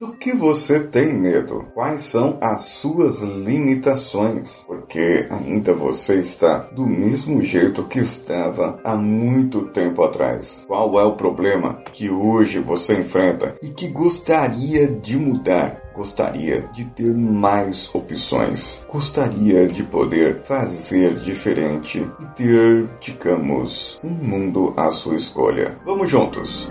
Do 0.00 0.12
que 0.14 0.32
você 0.32 0.80
tem 0.80 1.12
medo? 1.12 1.66
Quais 1.74 2.04
são 2.04 2.38
as 2.40 2.62
suas 2.62 3.20
limitações? 3.20 4.64
Porque 4.66 5.26
ainda 5.28 5.74
você 5.74 6.18
está 6.18 6.56
do 6.56 6.86
mesmo 6.86 7.42
jeito 7.42 7.84
que 7.84 7.98
estava 7.98 8.80
há 8.82 8.96
muito 8.96 9.66
tempo 9.66 10.02
atrás. 10.02 10.64
Qual 10.66 10.98
é 10.98 11.04
o 11.04 11.16
problema 11.16 11.82
que 11.92 12.08
hoje 12.08 12.60
você 12.60 12.98
enfrenta 12.98 13.56
e 13.62 13.68
que 13.68 13.88
gostaria 13.88 14.86
de 14.88 15.18
mudar? 15.18 15.82
Gostaria 15.94 16.62
de 16.72 16.86
ter 16.86 17.12
mais 17.12 17.94
opções. 17.94 18.82
Gostaria 18.90 19.66
de 19.66 19.82
poder 19.82 20.40
fazer 20.44 21.16
diferente 21.16 22.10
e 22.22 22.26
ter, 22.34 22.88
digamos, 23.00 24.00
um 24.02 24.08
mundo 24.08 24.72
à 24.78 24.90
sua 24.90 25.16
escolha. 25.16 25.76
Vamos 25.84 26.08
juntos! 26.08 26.70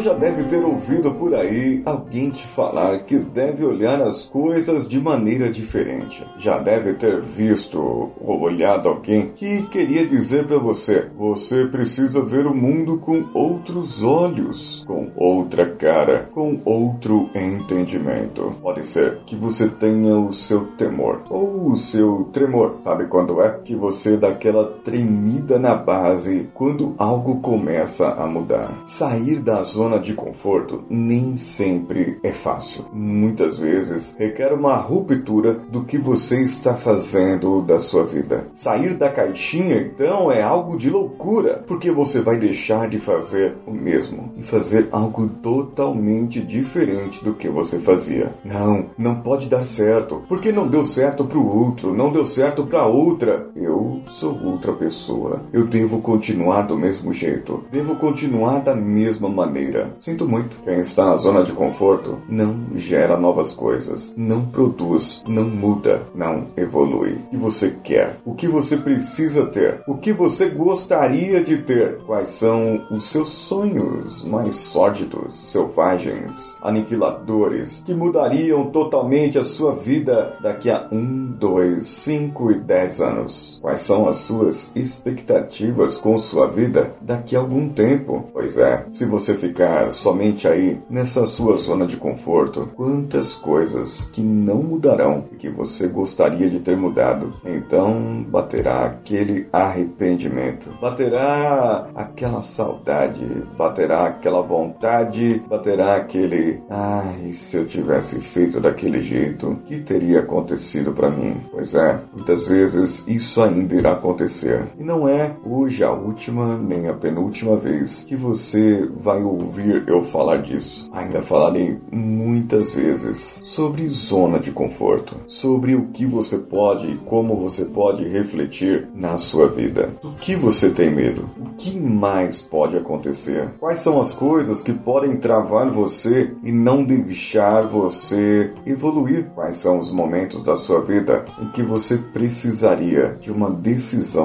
Já 0.00 0.12
deve 0.12 0.44
ter 0.44 0.64
ouvido 0.64 1.12
por 1.12 1.34
aí 1.34 1.82
alguém 1.84 2.30
te 2.30 2.46
falar 2.46 3.00
que 3.04 3.18
deve 3.18 3.64
olhar 3.64 4.00
as 4.00 4.24
coisas 4.26 4.88
de 4.88 5.00
maneira 5.00 5.48
diferente. 5.48 6.26
Já 6.38 6.58
deve 6.58 6.94
ter 6.94 7.20
visto 7.20 7.78
ou 7.78 8.40
olhado 8.40 8.88
alguém 8.88 9.32
que 9.34 9.62
queria 9.68 10.06
dizer 10.06 10.46
para 10.46 10.58
você: 10.58 11.08
você 11.16 11.64
precisa 11.66 12.20
ver 12.20 12.46
o 12.46 12.54
mundo 12.54 12.98
com 12.98 13.24
outros 13.34 14.02
olhos, 14.02 14.84
com 14.86 15.10
outra 15.16 15.66
cara, 15.66 16.28
com 16.32 16.60
outro 16.64 17.30
entendimento. 17.34 18.54
Pode 18.62 18.86
ser 18.86 19.20
que 19.26 19.36
você 19.36 19.68
tenha 19.68 20.16
o 20.16 20.32
seu 20.32 20.66
temor 20.78 21.22
ou 21.30 21.70
o 21.70 21.76
seu 21.76 22.28
tremor. 22.32 22.76
Sabe 22.80 23.06
quando 23.06 23.40
é 23.40 23.50
que 23.64 23.74
você 23.74 24.16
dá 24.16 24.28
aquela 24.28 24.64
tremida 24.84 25.58
na 25.58 25.74
base 25.74 26.48
quando 26.54 26.94
algo 26.98 27.40
começa 27.40 28.08
a 28.08 28.26
mudar? 28.26 28.82
Sair 28.84 29.40
da 29.40 29.62
zona 29.62 29.85
zona 29.86 29.98
de 30.00 30.14
conforto 30.14 30.82
nem 30.90 31.36
sempre 31.36 32.18
é 32.22 32.32
fácil. 32.32 32.86
Muitas 32.92 33.58
vezes 33.58 34.16
requer 34.18 34.52
uma 34.52 34.74
ruptura 34.76 35.54
do 35.54 35.84
que 35.84 35.96
você 35.96 36.40
está 36.40 36.74
fazendo 36.74 37.62
da 37.62 37.78
sua 37.78 38.04
vida. 38.04 38.48
Sair 38.52 38.94
da 38.94 39.08
caixinha, 39.08 39.76
então, 39.76 40.30
é 40.32 40.42
algo 40.42 40.76
de 40.76 40.90
loucura, 40.90 41.62
porque 41.66 41.90
você 41.92 42.20
vai 42.20 42.36
deixar 42.36 42.88
de 42.88 42.98
fazer 42.98 43.54
o 43.64 43.70
mesmo 43.70 44.32
e 44.36 44.42
fazer 44.42 44.88
algo 44.90 45.28
totalmente 45.40 46.40
diferente 46.40 47.24
do 47.24 47.34
que 47.34 47.48
você 47.48 47.78
fazia. 47.78 48.34
Não, 48.44 48.86
não 48.98 49.14
pode 49.14 49.46
dar 49.46 49.64
certo, 49.64 50.22
porque 50.28 50.50
não 50.50 50.66
deu 50.66 50.84
certo 50.84 51.24
para 51.24 51.38
o 51.38 51.46
outro, 51.46 51.94
não 51.94 52.10
deu 52.10 52.24
certo 52.24 52.66
para 52.66 52.86
outra. 52.86 53.46
Eu 53.54 53.75
sou 54.08 54.38
outra 54.44 54.72
pessoa. 54.72 55.42
Eu 55.52 55.66
devo 55.66 56.00
continuar 56.00 56.62
do 56.62 56.76
mesmo 56.76 57.12
jeito, 57.12 57.64
devo 57.70 57.96
continuar 57.96 58.60
da 58.60 58.74
mesma 58.74 59.28
maneira. 59.28 59.94
Sinto 59.98 60.26
muito. 60.26 60.56
Quem 60.64 60.80
está 60.80 61.04
na 61.04 61.16
zona 61.16 61.42
de 61.42 61.52
conforto 61.52 62.18
não 62.28 62.56
gera 62.74 63.16
novas 63.16 63.54
coisas, 63.54 64.14
não 64.16 64.44
produz, 64.46 65.22
não 65.26 65.44
muda, 65.44 66.02
não 66.14 66.46
evolui. 66.56 67.18
O 67.26 67.30
que 67.30 67.36
você 67.36 67.76
quer? 67.82 68.18
O 68.24 68.34
que 68.34 68.48
você 68.48 68.76
precisa 68.76 69.46
ter? 69.46 69.82
O 69.86 69.96
que 69.96 70.12
você 70.12 70.48
gostaria 70.48 71.42
de 71.42 71.58
ter? 71.58 71.98
Quais 72.06 72.28
são 72.28 72.84
os 72.90 73.04
seus 73.04 73.28
sonhos 73.28 74.24
mais 74.24 74.56
sórdidos, 74.56 75.34
selvagens, 75.34 76.56
aniquiladores, 76.62 77.82
que 77.84 77.94
mudariam 77.94 78.70
totalmente 78.70 79.38
a 79.38 79.44
sua 79.44 79.74
vida 79.74 80.36
daqui 80.40 80.70
a 80.70 80.88
um, 80.92 81.32
dois, 81.38 81.86
cinco 81.86 82.50
e 82.50 82.54
dez 82.54 83.00
anos? 83.00 83.58
Quais 83.60 83.80
são 83.80 83.95
as 84.08 84.18
suas 84.18 84.70
expectativas 84.74 85.96
com 85.98 86.18
sua 86.18 86.46
vida 86.46 86.94
daqui 87.00 87.34
a 87.34 87.38
algum 87.38 87.68
tempo? 87.68 88.28
Pois 88.32 88.58
é, 88.58 88.84
se 88.90 89.04
você 89.06 89.34
ficar 89.34 89.90
somente 89.90 90.46
aí 90.46 90.80
nessa 90.90 91.24
sua 91.24 91.56
zona 91.56 91.86
de 91.86 91.96
conforto, 91.96 92.68
quantas 92.74 93.34
coisas 93.34 94.10
que 94.12 94.20
não 94.20 94.62
mudarão 94.62 95.24
e 95.32 95.36
que 95.36 95.48
você 95.48 95.86
gostaria 95.88 96.50
de 96.50 96.60
ter 96.60 96.76
mudado. 96.76 97.34
Então 97.44 98.24
baterá 98.28 98.84
aquele 98.84 99.48
arrependimento, 99.52 100.70
baterá 100.80 101.88
aquela 101.94 102.42
saudade, 102.42 103.24
baterá 103.56 104.06
aquela 104.06 104.42
vontade, 104.42 105.42
baterá 105.48 105.96
aquele 105.96 106.60
ai, 106.68 107.32
se 107.32 107.56
eu 107.56 107.66
tivesse 107.66 108.20
feito 108.20 108.60
daquele 108.60 109.00
jeito, 109.00 109.50
o 109.50 109.56
que 109.56 109.78
teria 109.78 110.20
acontecido 110.20 110.92
para 110.92 111.10
mim? 111.10 111.40
Pois 111.52 111.74
é, 111.74 112.00
muitas 112.12 112.46
vezes 112.46 113.04
isso 113.06 113.42
ainda 113.42 113.74
irá 113.74 113.85
acontecer. 113.92 114.64
E 114.78 114.84
não 114.84 115.08
é 115.08 115.36
hoje 115.44 115.82
a 115.82 115.92
última 115.92 116.56
nem 116.56 116.88
a 116.88 116.94
penúltima 116.94 117.56
vez 117.56 118.04
que 118.04 118.16
você 118.16 118.88
vai 119.00 119.22
ouvir 119.22 119.46
ouvir 119.56 119.84
eu 119.86 120.02
falar 120.02 120.38
disso. 120.38 120.88
Ainda 120.92 121.22
falarei 121.22 121.78
muitas 121.90 122.74
vezes 122.74 123.40
sobre 123.44 123.88
zona 123.88 124.38
de 124.38 124.50
conforto, 124.50 125.16
sobre 125.26 125.74
o 125.74 125.86
que 125.86 126.04
você 126.04 126.38
pode 126.38 126.90
e 126.90 126.96
como 126.98 127.36
você 127.36 127.64
pode 127.64 128.06
refletir 128.06 128.88
na 128.94 129.16
sua 129.16 129.48
vida. 129.48 129.90
Do 130.02 130.12
que 130.12 130.34
você 130.34 130.70
tem 130.70 130.90
medo? 130.90 131.30
O 131.38 131.50
que 131.56 131.78
mais 131.78 132.42
pode 132.42 132.76
acontecer? 132.76 133.50
Quais 133.58 133.78
são 133.78 134.00
as 134.00 134.12
coisas 134.12 134.60
que 134.60 134.72
podem 134.72 135.16
travar 135.16 135.70
você 135.70 136.32
e 136.42 136.52
não 136.52 136.84
deixar 136.84 137.62
você 137.62 138.52
evoluir? 138.66 139.26
Quais 139.34 139.56
são 139.56 139.78
os 139.78 139.90
momentos 139.90 140.42
da 140.42 140.56
sua 140.56 140.80
vida 140.80 141.24
em 141.40 141.48
que 141.48 141.62
você 141.62 141.96
precisaria 141.96 143.16
de 143.20 143.30
uma 143.30 143.50
decisão 143.50 143.75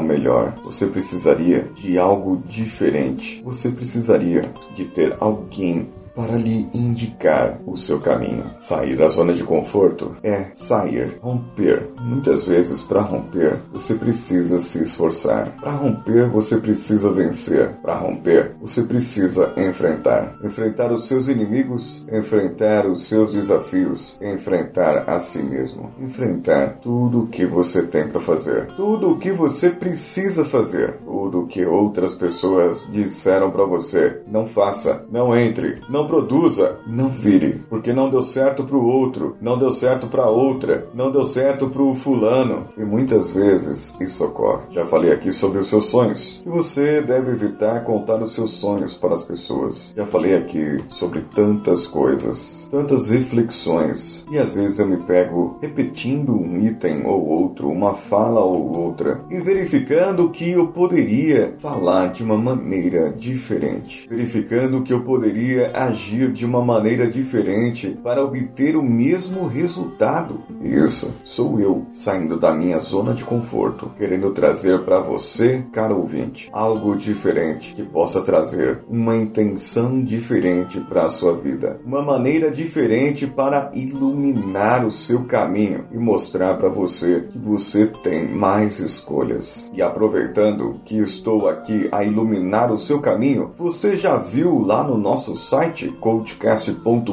melhor? 0.02 0.56
Você 0.64 0.88
precisaria 0.88 1.70
de 1.76 1.98
algo 1.98 2.44
diferente? 2.48 3.42
Você 3.44 3.70
precisaria 3.70 4.44
de 4.76 4.86
ter 4.86 5.16
alguém 5.20 5.90
para 6.22 6.38
lhe 6.38 6.70
indicar 6.72 7.60
o 7.66 7.76
seu 7.76 8.00
caminho. 8.00 8.52
Sair 8.58 8.96
da 8.96 9.08
zona 9.08 9.34
de 9.34 9.44
conforto 9.44 10.16
é 10.22 10.48
sair, 10.54 11.18
romper. 11.20 11.90
Muitas 12.00 12.46
vezes, 12.46 12.84
para 12.84 13.02
romper, 13.02 13.60
você 13.74 13.96
precisa 13.96 14.60
se 14.60 14.84
esforçar. 14.84 15.56
Para 15.60 15.72
romper, 15.72 16.30
você 16.30 16.58
precisa 16.58 17.12
vencer. 17.12 17.70
Para 17.82 17.96
romper, 17.96 18.56
você 18.62 18.84
precisa 18.84 19.52
enfrentar. 19.58 20.36
Enfrentar 20.44 20.92
os 20.92 21.08
seus 21.08 21.28
inimigos, 21.28 22.06
enfrentar 22.12 22.86
os 22.86 23.08
seus 23.08 23.32
desafios, 23.32 24.20
enfrentar 24.22 25.10
a 25.10 25.20
si 25.20 25.42
mesmo. 25.42 25.92
Enfrentar 26.00 26.78
tudo 26.82 27.24
o 27.24 27.28
que 27.28 27.46
você 27.46 27.82
tem 27.82 28.08
para 28.08 28.20
fazer. 28.20 28.68
Tudo 28.76 29.12
o 29.12 29.18
que 29.18 29.32
você 29.32 29.72
precisa 29.72 30.46
fazer. 30.46 30.98
Tudo 31.04 31.42
o 31.42 31.48
que 31.48 31.66
outras 31.66 32.14
pessoas 32.14 32.88
disseram 32.92 33.50
para 33.50 33.66
você. 33.66 34.22
Não 34.28 34.46
faça, 34.46 35.04
não 35.12 35.36
entre, 35.36 35.82
não 35.90 36.11
produza, 36.12 36.78
não 36.86 37.08
vire, 37.08 37.64
porque 37.70 37.94
não 37.94 38.10
deu 38.10 38.22
certo 38.22 38.66
para 38.66 38.76
o 38.76 38.86
outro, 38.86 39.38
não 39.40 39.58
deu 39.58 39.72
certo 39.72 40.08
para 40.08 40.30
outra, 40.30 40.90
não 40.94 41.10
deu 41.10 41.24
certo 41.24 41.70
para 41.70 41.82
o 41.82 41.96
fulano. 41.96 42.68
E 42.78 42.84
muitas 42.84 43.32
vezes 43.32 43.96
isso 44.02 44.26
ocorre. 44.26 44.64
Já 44.72 44.86
falei 44.86 45.14
aqui 45.14 45.32
sobre 45.32 45.60
os 45.60 45.70
seus 45.70 45.86
sonhos, 45.86 46.42
que 46.44 46.50
você 46.50 47.02
deve 47.02 47.32
evitar 47.32 47.86
contar 47.86 48.22
os 48.22 48.34
seus 48.34 48.52
sonhos 48.52 48.98
para 48.98 49.16
as 49.16 49.24
pessoas. 49.24 49.94
Já 49.96 50.06
falei 50.06 50.36
aqui 50.36 50.84
sobre 50.90 51.22
tantas 51.34 51.88
coisas, 51.88 52.61
tantas 52.72 53.10
reflexões, 53.10 54.26
e 54.32 54.40
às 54.40 54.54
vezes 54.54 54.80
eu 54.80 54.88
me 54.88 54.98
pego 54.98 55.58
repetindo 55.62 56.34
um 56.34 56.60
item 56.62 57.06
ou 57.06 57.28
outro, 57.28 57.70
uma 57.70 57.96
fala 57.96 58.40
ou 58.40 58.72
outra, 58.72 59.22
e 59.30 59.40
verificando 59.40 60.30
que 60.30 60.52
eu 60.52 60.70
poderia 60.70 61.54
falar 61.60 62.08
de 62.08 62.24
uma 62.24 62.38
maneira 62.38 63.12
diferente, 63.12 64.08
verificando 64.10 64.82
que 64.82 64.94
eu 64.94 65.04
poderia 65.04 65.72
agir 65.74 66.32
de 66.32 66.46
uma 66.46 66.64
maneira 66.64 67.08
diferente 67.08 68.00
para 68.02 68.24
obter 68.24 68.78
o 68.78 68.84
mesmo 68.84 69.48
resultado. 69.48 70.40
Isso 70.62 71.14
sou 71.24 71.60
eu 71.60 71.86
saindo 71.92 72.40
da 72.40 72.54
minha 72.54 72.80
zona 72.80 73.14
de 73.14 73.26
conforto, 73.26 73.92
querendo 73.98 74.32
trazer 74.32 74.84
para 74.84 75.02
você, 75.02 75.64
caro 75.74 75.98
ouvinte, 75.98 76.50
algo 76.54 76.96
diferente 76.96 77.74
que 77.74 77.84
possa 77.84 78.22
trazer 78.22 78.80
uma 78.88 79.18
intenção 79.18 80.02
diferente 80.02 80.80
para 80.80 81.04
a 81.04 81.10
sua 81.10 81.36
vida, 81.36 81.80
uma 81.86 82.02
maneira 82.02 82.50
diferente 82.62 83.26
para 83.26 83.72
iluminar 83.74 84.86
o 84.86 84.92
seu 84.92 85.24
caminho 85.24 85.86
e 85.92 85.98
mostrar 85.98 86.58
para 86.58 86.70
você 86.70 87.22
que 87.30 87.38
você 87.38 87.88
tem 87.88 88.28
mais 88.28 88.80
escolhas. 88.80 89.72
E 89.74 89.82
aproveitando 89.82 90.80
que 90.86 90.98
estou 90.98 91.50
aqui 91.50 91.90
a 91.92 92.04
iluminar 92.04 92.72
o 92.72 92.78
seu 92.78 93.00
caminho, 93.00 93.52
você 93.58 93.96
já 93.96 94.18
viu 94.18 94.60
lá 94.60 94.84
no 94.84 94.98
nosso 94.98 95.36
site 95.36 95.90
coachcast.com.br 96.00 97.12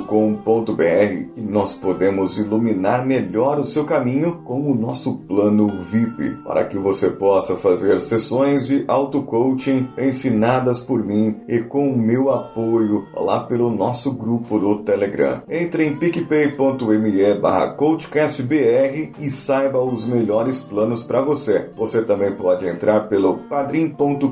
que 1.35 1.41
nós 1.41 1.73
podemos 1.73 2.39
iluminar 2.39 3.07
melhor 3.07 3.59
o 3.59 3.65
seu 3.65 3.85
caminho 3.85 4.43
com 4.45 4.71
o 4.71 4.75
nosso 4.75 5.15
plano 5.15 5.67
VIP, 5.69 6.37
para 6.45 6.65
que 6.65 6.77
você 6.77 7.09
possa 7.09 7.57
fazer 7.57 8.01
sessões 8.01 8.67
de 8.67 8.85
auto-coaching 8.87 9.89
ensinadas 9.97 10.81
por 10.81 11.03
mim 11.03 11.41
e 11.49 11.61
com 11.61 11.91
o 11.91 11.99
meu 11.99 12.31
apoio 12.31 13.07
lá 13.15 13.41
pelo 13.41 13.71
nosso 13.71 14.13
grupo 14.13 14.59
do 14.59 14.83
Telegram. 14.83 15.38
Entre 15.49 15.85
em 15.85 15.97
picpay.me 15.97 17.35
barra 17.35 17.69
coachcastbr 17.73 19.13
e 19.19 19.31
saiba 19.31 19.81
os 19.81 20.07
melhores 20.07 20.61
planos 20.61 21.03
para 21.03 21.23
você. 21.23 21.71
Você 21.77 22.03
também 22.03 22.33
pode 22.33 22.67
entrar 22.67 23.09
pelo 23.09 23.39
padrim.com.br, 23.49 24.29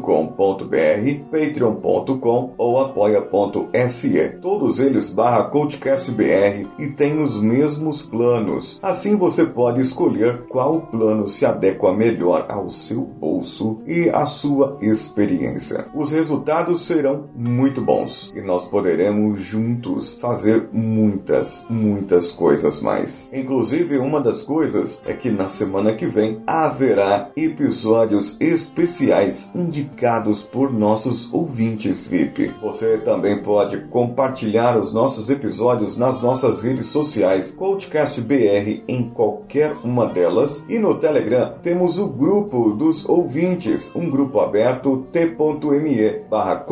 patreon.com 1.31 2.55
ou 2.57 2.81
apoia.se. 2.81 4.29
Todos 4.41 4.81
eles 4.81 5.11
barra 5.11 5.45
coachcastbr 5.45 6.67
e 6.79 6.89
têm 6.89 7.21
os 7.21 7.41
mesmos 7.41 8.03
planos. 8.03 8.79
Assim 8.83 9.17
você 9.17 9.45
pode 9.45 9.81
escolher 9.81 10.43
qual 10.49 10.81
plano 10.83 11.27
se 11.27 11.45
adequa 11.45 11.93
melhor 11.93 12.47
ao 12.49 12.69
seu 12.69 13.03
bolso 13.03 13.81
e 13.87 14.09
à 14.11 14.25
sua 14.27 14.79
experiência. 14.81 15.87
Os 15.95 16.11
resultados 16.11 16.87
serão 16.87 17.29
muito 17.35 17.81
bons 17.81 18.33
e 18.35 18.41
nós 18.41 18.67
poderemos 18.67 19.41
juntos 19.41 20.15
fazer 20.21 20.69
muitas, 20.97 21.67
muitas 21.69 22.33
coisas 22.33 22.81
mais. 22.81 23.29
Inclusive, 23.33 23.99
uma 23.99 24.21
das 24.21 24.43
coisas 24.43 25.03
é 25.07 25.13
que 25.13 25.31
na 25.31 25.47
semana 25.47 25.93
que 25.93 26.07
vem 26.07 26.41
haverá 26.47 27.31
episódios 27.37 28.41
especiais 28.41 29.51
indicados 29.55 30.43
por 30.43 30.73
nossos 30.73 31.33
ouvintes 31.33 32.07
VIP. 32.07 32.51
Você 32.63 32.97
também 32.99 33.43
pode 33.43 33.79
compartilhar 33.89 34.79
os 34.79 34.93
nossos 34.93 35.29
episódios 35.29 35.97
nas 35.97 36.23
nossas 36.23 36.63
redes 36.63 36.87
sociais, 36.87 37.51
Coachcast 37.51 38.21
BR 38.23 38.83
em 38.89 39.11
qualquer 39.11 39.77
uma 39.85 40.07
delas, 40.07 40.65
e 40.69 40.79
no 40.79 40.95
Telegram 40.95 41.55
temos 41.63 41.99
o 41.99 42.09
grupo 42.09 42.71
dos 42.71 43.07
ouvintes, 43.09 43.95
um 43.95 44.09
grupo 44.09 44.41
aberto 44.41 45.07
t.me 45.13 46.21
barra 46.31 46.65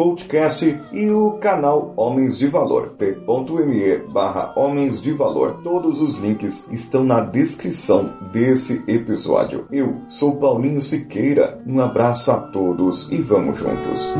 e 0.92 1.10
o 1.10 1.32
canal 1.32 1.92
Homens 1.96 2.38
de 2.38 2.46
Valor, 2.46 2.94
t.me 2.98 4.03
barra 4.08 4.52
Homens 4.56 5.00
de 5.00 5.12
Valor. 5.12 5.60
Todos 5.62 6.00
os 6.00 6.14
links 6.14 6.66
estão 6.70 7.04
na 7.04 7.20
descrição 7.20 8.10
desse 8.32 8.82
episódio. 8.86 9.66
Eu 9.70 10.02
sou 10.08 10.36
Paulinho 10.36 10.80
Siqueira, 10.80 11.60
um 11.66 11.80
abraço 11.80 12.30
a 12.30 12.36
todos 12.38 13.10
e 13.10 13.16
vamos 13.16 13.58
juntos. 13.58 14.12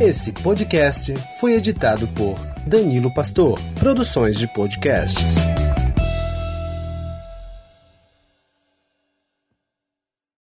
Esse 0.00 0.32
podcast 0.32 1.12
foi 1.38 1.52
editado 1.52 2.08
por 2.08 2.34
Danilo 2.66 3.12
Pastor, 3.12 3.60
Produções 3.78 4.38
de 4.38 4.46
Podcasts. 4.54 5.49